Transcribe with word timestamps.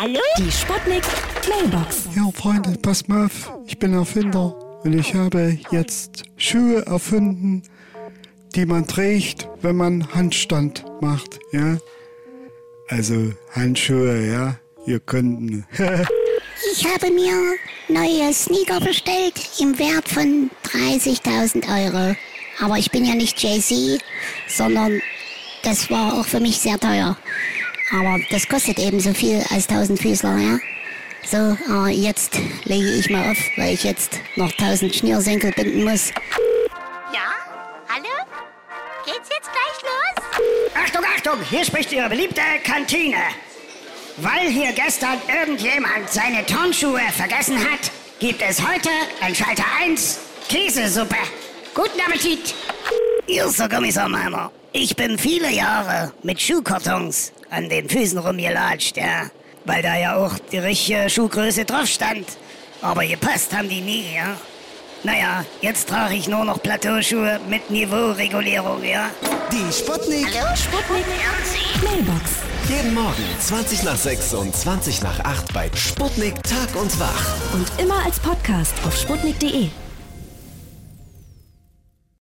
Hallo? 0.00 0.18
Die 0.38 0.50
Sputnik 0.50 1.02
Mailbox. 1.46 2.08
Ja, 2.16 2.22
Freunde, 2.32 2.70
passt 2.80 3.10
mal 3.10 3.26
auf. 3.26 3.52
Ich 3.66 3.78
bin 3.78 3.92
Erfinder 3.92 4.56
und 4.82 4.98
ich 4.98 5.14
habe 5.14 5.58
jetzt 5.70 6.22
Schuhe 6.38 6.86
erfunden, 6.86 7.64
die 8.54 8.64
man 8.64 8.86
trägt, 8.86 9.46
wenn 9.60 9.76
man 9.76 10.10
Handstand 10.14 10.86
macht, 11.02 11.38
ja? 11.52 11.76
Also 12.88 13.34
Handschuhe, 13.50 14.26
ja? 14.26 14.56
Ihr 14.86 15.00
könnt. 15.00 15.64
Ich 16.72 16.86
habe 16.86 17.10
mir 17.10 17.34
neue 17.88 18.32
Sneaker 18.32 18.80
bestellt 18.80 19.50
im 19.60 19.78
Wert 19.78 20.08
von 20.08 20.50
30.000 20.64 21.86
Euro. 21.86 22.16
Aber 22.60 22.78
ich 22.78 22.90
bin 22.90 23.04
ja 23.04 23.14
nicht 23.14 23.42
Jay-Z, 23.42 24.02
sondern 24.46 25.00
das 25.62 25.90
war 25.90 26.18
auch 26.18 26.26
für 26.26 26.40
mich 26.40 26.58
sehr 26.58 26.78
teuer. 26.78 27.16
Aber 27.92 28.20
das 28.30 28.48
kostet 28.48 28.78
eben 28.78 29.00
so 29.00 29.12
viel 29.12 29.44
als 29.50 29.66
Tausendfüßler, 29.66 30.38
ja? 30.38 30.58
So, 31.26 31.56
aber 31.72 31.88
jetzt 31.88 32.38
lege 32.64 32.88
ich 32.94 33.10
mal 33.10 33.30
auf, 33.30 33.38
weil 33.56 33.74
ich 33.74 33.84
jetzt 33.84 34.18
noch 34.36 34.50
1000 34.52 34.94
Schnürsenkel 34.94 35.52
binden 35.52 35.84
muss. 35.84 36.10
Ja? 37.12 37.34
Hallo? 37.88 38.08
Geht's 39.04 39.28
jetzt 39.28 39.50
gleich 39.50 39.82
los? 39.82 40.74
Achtung, 40.74 41.04
Achtung, 41.16 41.38
hier 41.50 41.64
spricht 41.64 41.92
Ihre 41.92 42.08
beliebte 42.08 42.40
Kantine. 42.64 43.18
Weil 44.18 44.48
hier 44.48 44.72
gestern 44.72 45.18
irgendjemand 45.28 46.10
seine 46.10 46.44
Turnschuhe 46.46 47.00
vergessen 47.16 47.58
hat, 47.58 47.90
gibt 48.18 48.42
es 48.42 48.60
heute 48.60 48.90
an 49.20 49.34
Schalter 49.34 49.64
1 49.82 50.18
Käsesuppe. 50.48 51.16
Guten 51.74 52.00
Appetit! 52.00 52.54
Hier 53.32 53.44
ist 53.44 53.60
der 53.60 53.68
Kommissar 53.68 54.08
Meiner. 54.08 54.50
Ich 54.72 54.96
bin 54.96 55.16
viele 55.16 55.52
Jahre 55.52 56.12
mit 56.24 56.40
Schuhkartons 56.40 57.30
an 57.48 57.68
den 57.68 57.88
Füßen 57.88 58.18
rumgelatscht, 58.18 58.96
ja. 58.96 59.30
Weil 59.64 59.82
da 59.82 59.96
ja 59.96 60.16
auch 60.16 60.36
die 60.50 60.58
richtige 60.58 61.08
Schuhgröße 61.08 61.64
drauf 61.64 61.86
stand. 61.86 62.26
Aber 62.82 63.06
gepasst 63.06 63.56
haben 63.56 63.68
die 63.68 63.82
nie, 63.82 64.04
ja. 64.16 64.36
Naja, 65.04 65.44
jetzt 65.60 65.88
trage 65.88 66.14
ich 66.16 66.26
nur 66.26 66.44
noch 66.44 66.60
Plateauschuhe 66.60 67.38
mit 67.48 67.70
Niveauregulierung, 67.70 68.82
ja. 68.82 69.10
Die 69.52 69.72
Sputnik. 69.72 70.26
Hallo, 70.36 70.56
Sputnik. 70.56 71.04
Mailbox. 71.84 72.30
Jeden 72.68 72.94
Morgen 72.94 73.24
20 73.38 73.84
nach 73.84 73.96
6 73.96 74.34
und 74.34 74.56
20 74.56 75.02
nach 75.02 75.20
8 75.20 75.54
bei 75.54 75.70
Sputnik 75.76 76.34
Tag 76.42 76.74
und 76.74 76.98
Wach. 76.98 77.54
Und 77.54 77.70
immer 77.80 78.04
als 78.04 78.18
Podcast 78.18 78.74
auf 78.84 78.96
sputnik.de. 78.96 79.68